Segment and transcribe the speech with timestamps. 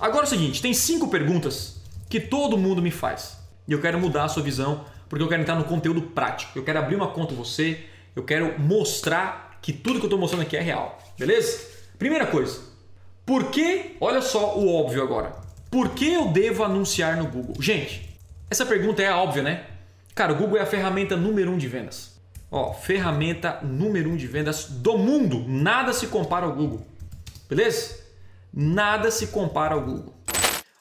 [0.00, 3.38] Agora é o seguinte, tem cinco perguntas que todo mundo me faz.
[3.66, 6.58] E eu quero mudar a sua visão, porque eu quero entrar no conteúdo prático.
[6.58, 10.18] Eu quero abrir uma conta com você, eu quero mostrar que tudo que eu estou
[10.18, 10.98] mostrando aqui é real.
[11.18, 11.66] Beleza?
[11.98, 12.60] Primeira coisa,
[13.26, 15.32] por que, olha só o óbvio agora,
[15.70, 17.56] por que eu devo anunciar no Google?
[17.60, 18.16] Gente,
[18.48, 19.66] essa pergunta é óbvia, né?
[20.14, 22.18] Cara, o Google é a ferramenta número um de vendas.
[22.50, 25.44] Ó, ferramenta número um de vendas do mundo.
[25.46, 26.86] Nada se compara ao Google.
[27.48, 28.07] Beleza?
[28.52, 30.14] Nada se compara ao Google.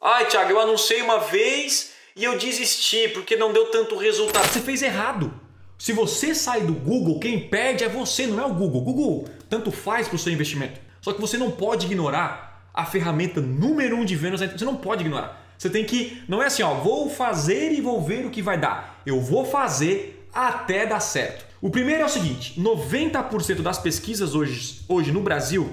[0.00, 4.46] Ai, Thiago, eu anunciei uma vez e eu desisti porque não deu tanto resultado.
[4.46, 5.32] Você fez errado.
[5.78, 8.82] Se você sai do Google, quem perde é você, não é o Google.
[8.82, 10.80] Google tanto faz para o seu investimento.
[11.00, 14.40] Só que você não pode ignorar a ferramenta número um de vendas.
[14.40, 15.44] Você não pode ignorar.
[15.56, 16.22] Você tem que.
[16.28, 19.02] Não é assim, ó, vou fazer e vou ver o que vai dar.
[19.04, 21.44] Eu vou fazer até dar certo.
[21.60, 25.72] O primeiro é o seguinte: 90% das pesquisas hoje, hoje no Brasil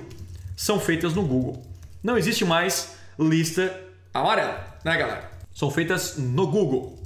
[0.55, 1.70] são feitas no Google.
[2.03, 3.79] Não existe mais lista
[4.11, 5.29] amarela, né, galera?
[5.53, 6.99] São feitas no Google.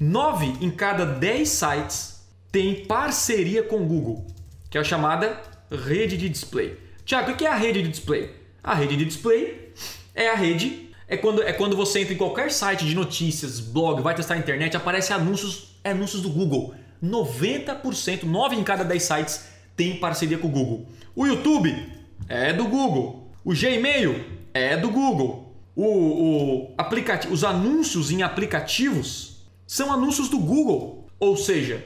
[0.00, 4.26] 9 em cada 10 sites têm parceria com o Google,
[4.70, 5.38] que é a chamada
[5.70, 6.78] rede de display.
[7.04, 8.34] Tiago, o que é a rede de display?
[8.62, 9.74] A rede de display
[10.14, 14.00] é a rede, é quando, é quando você entra em qualquer site de notícias, blog,
[14.00, 16.74] vai testar a internet, aparece anúncios, anúncios do Google.
[17.04, 19.44] 90%, 9 em cada 10 sites
[19.76, 20.86] tem parceria com o Google.
[21.14, 21.92] O YouTube
[22.28, 23.30] é do Google.
[23.44, 25.54] O Gmail é do Google.
[25.74, 31.08] O, o aplicativo, os anúncios em aplicativos são anúncios do Google.
[31.20, 31.84] Ou seja,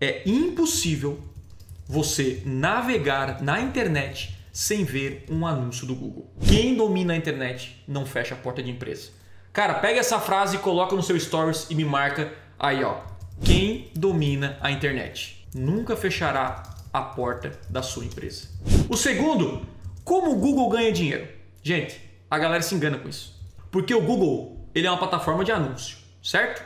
[0.00, 1.18] é impossível
[1.86, 6.32] você navegar na internet sem ver um anúncio do Google.
[6.48, 9.10] Quem domina a internet não fecha a porta de empresa.
[9.52, 13.00] Cara, pega essa frase e coloca no seu stories e me marca aí, ó.
[13.44, 18.48] Quem domina a internet nunca fechará a porta da sua empresa.
[18.88, 19.66] O segundo,
[20.04, 21.28] como o Google ganha dinheiro?
[21.66, 22.00] Gente,
[22.30, 23.34] a galera se engana com isso.
[23.72, 26.62] Porque o Google, ele é uma plataforma de anúncio, certo?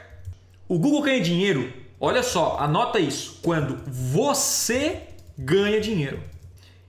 [0.69, 5.05] O Google ganha dinheiro, olha só, anota isso, quando você
[5.39, 6.23] ganha dinheiro.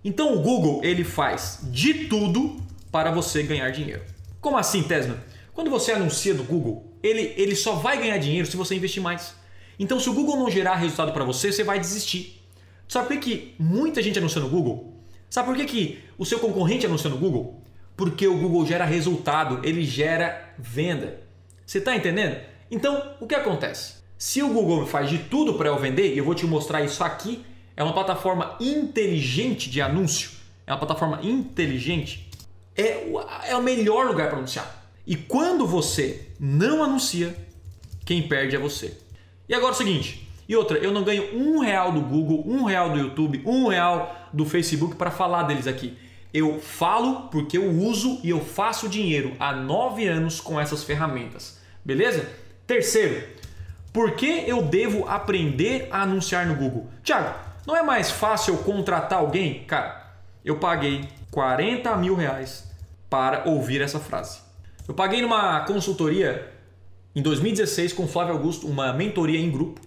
[0.04, 4.02] Então o Google, ele faz de tudo para você ganhar dinheiro.
[4.42, 5.18] Como assim, Tesla?
[5.54, 9.34] Quando você anuncia no Google, ele, ele só vai ganhar dinheiro se você investir mais.
[9.80, 12.44] Então, se o Google não gerar resultado para você, você vai desistir.
[12.90, 14.98] Sabe por que muita gente anuncia no Google?
[15.30, 17.61] Sabe por que, que o seu concorrente anuncia no Google?
[18.02, 21.22] Porque o Google gera resultado, ele gera venda.
[21.64, 22.36] Você está entendendo?
[22.72, 23.98] Então, o que acontece?
[24.18, 27.04] Se o Google faz de tudo para eu vender, e eu vou te mostrar isso
[27.04, 27.46] aqui,
[27.78, 30.32] é uma plataforma inteligente de anúncio,
[30.66, 32.28] é uma plataforma inteligente,
[32.76, 33.08] é,
[33.50, 34.84] é o melhor lugar para anunciar.
[35.06, 37.36] E quando você não anuncia,
[38.04, 38.98] quem perde é você.
[39.48, 42.64] E agora é o seguinte, e outra, eu não ganho um real do Google, um
[42.64, 45.96] real do YouTube, um real do Facebook para falar deles aqui.
[46.34, 51.60] Eu falo porque eu uso e eu faço dinheiro há nove anos com essas ferramentas.
[51.84, 52.30] Beleza?
[52.66, 53.28] Terceiro,
[53.92, 56.88] por que eu devo aprender a anunciar no Google?
[57.04, 57.38] Tiago,
[57.68, 59.66] não é mais fácil eu contratar alguém?
[59.66, 60.16] Cara,
[60.46, 62.72] eu paguei 40 mil reais
[63.10, 64.40] para ouvir essa frase.
[64.88, 66.50] Eu paguei numa consultoria
[67.14, 69.82] em 2016 com o Flávio Augusto, uma mentoria em grupo,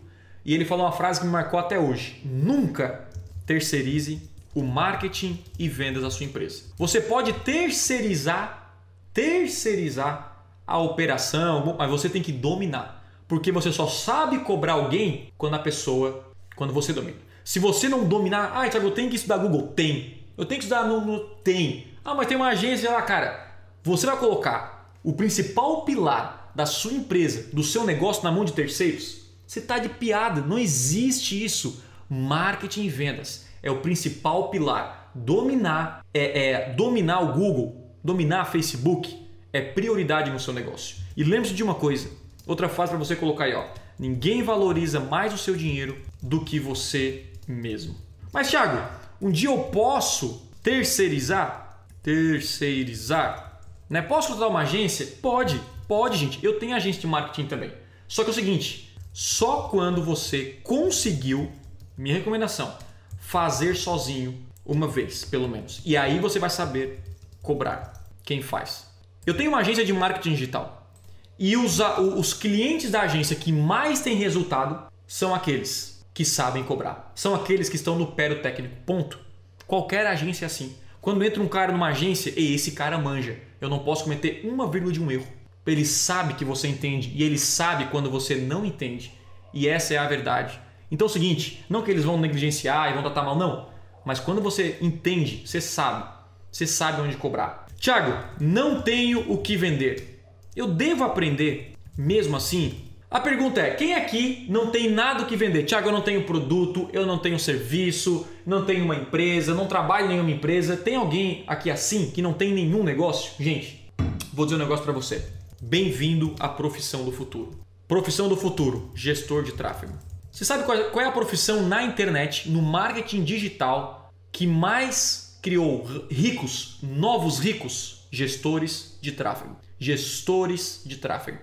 [0.45, 3.09] e ele falou uma frase que me marcou até hoje: nunca
[3.47, 6.65] terceirize o marketing e vendas da sua empresa.
[6.77, 8.73] Você pode terceirizar,
[9.13, 15.55] terceirizar a operação, mas você tem que dominar, porque você só sabe cobrar alguém quando
[15.55, 16.25] a pessoa,
[16.57, 17.19] quando você domina.
[17.45, 20.25] Se você não dominar, ah, Thiago, eu tenho que estudar Google, tem.
[20.37, 21.89] Eu tenho que estudar no, no tem.
[22.05, 23.53] Ah, mas tem uma agência lá, cara.
[23.83, 28.53] Você vai colocar o principal pilar da sua empresa, do seu negócio na mão de
[28.53, 30.41] terceiros, você está de piada.
[30.41, 31.83] Não existe isso.
[32.09, 35.11] Marketing e vendas é o principal pilar.
[35.15, 40.97] Dominar é, é dominar o Google, dominar Facebook é prioridade no seu negócio.
[41.17, 42.11] E lembre-se de uma coisa,
[42.47, 43.65] outra frase para você colocar aí, ó.
[43.99, 47.95] Ninguém valoriza mais o seu dinheiro do que você mesmo.
[48.33, 48.83] Mas Thiago,
[49.21, 54.03] um dia eu posso terceirizar, terceirizar, né?
[54.03, 55.07] Posso contratar uma agência?
[55.23, 55.61] Pode.
[55.87, 56.45] Pode, gente.
[56.45, 57.73] Eu tenho agência de marketing também.
[58.09, 61.53] Só que é o seguinte, só quando você conseguiu,
[61.97, 62.77] minha recomendação,
[63.19, 65.81] fazer sozinho uma vez, pelo menos.
[65.85, 67.01] E aí você vai saber
[67.43, 68.87] cobrar quem faz.
[69.27, 70.91] Eu tenho uma agência de marketing digital.
[71.39, 77.13] E os, os clientes da agência que mais têm resultado são aqueles que sabem cobrar.
[77.15, 78.77] São aqueles que estão no pé do técnico.
[78.87, 79.19] Ponto.
[79.67, 80.77] Qualquer agência é assim.
[81.01, 83.39] Quando entra um cara numa agência, e esse cara manja.
[83.61, 85.27] Eu não posso cometer uma vírgula de um erro.
[85.67, 89.13] Ele sabe que você entende e ele sabe quando você não entende.
[89.53, 90.61] E essa é a verdade.
[90.91, 93.69] Então é o seguinte, não que eles vão negligenciar e vão tratar mal, não.
[94.05, 96.05] Mas quando você entende, você sabe.
[96.51, 97.67] Você sabe onde cobrar.
[97.79, 100.23] Tiago, não tenho o que vender.
[100.55, 102.85] Eu devo aprender mesmo assim?
[103.11, 105.65] A pergunta é: quem aqui não tem nada o que vender?
[105.65, 110.07] Tiago, eu não tenho produto, eu não tenho serviço, não tenho uma empresa, não trabalho
[110.07, 110.77] em nenhuma empresa.
[110.77, 113.33] Tem alguém aqui assim que não tem nenhum negócio?
[113.39, 113.89] Gente,
[114.33, 115.25] vou dizer um negócio para você.
[115.61, 117.53] Bem-vindo à profissão do futuro.
[117.87, 119.95] Profissão do futuro: gestor de tráfego.
[120.35, 126.79] Você sabe qual é a profissão na internet, no marketing digital, que mais criou ricos,
[126.83, 128.09] novos ricos?
[128.11, 129.57] Gestores de tráfego.
[129.79, 131.39] Gestores de tráfego.